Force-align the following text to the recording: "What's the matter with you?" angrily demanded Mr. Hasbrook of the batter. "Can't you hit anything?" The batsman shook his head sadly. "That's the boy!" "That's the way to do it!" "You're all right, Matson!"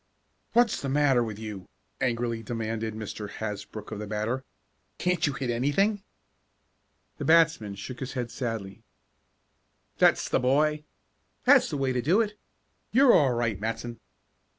"What's 0.53 0.81
the 0.81 0.89
matter 0.89 1.23
with 1.23 1.37
you?" 1.37 1.69
angrily 1.99 2.41
demanded 2.41 2.95
Mr. 2.95 3.29
Hasbrook 3.29 3.91
of 3.91 3.99
the 3.99 4.07
batter. 4.07 4.43
"Can't 4.97 5.27
you 5.27 5.33
hit 5.33 5.51
anything?" 5.51 6.01
The 7.19 7.25
batsman 7.25 7.75
shook 7.75 7.99
his 7.99 8.13
head 8.13 8.31
sadly. 8.31 8.81
"That's 9.99 10.27
the 10.27 10.39
boy!" 10.39 10.85
"That's 11.43 11.69
the 11.69 11.77
way 11.77 11.93
to 11.93 12.01
do 12.01 12.19
it!" 12.19 12.33
"You're 12.91 13.13
all 13.13 13.33
right, 13.33 13.59
Matson!" 13.59 13.99